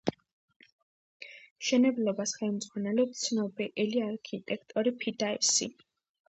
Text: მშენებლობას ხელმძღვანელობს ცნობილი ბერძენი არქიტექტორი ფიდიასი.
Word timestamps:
მშენებლობას 1.25 2.33
ხელმძღვანელობს 2.39 3.21
ცნობილი 3.27 3.69
ბერძენი 3.77 4.03
არქიტექტორი 4.07 4.95
ფიდიასი. 5.05 5.71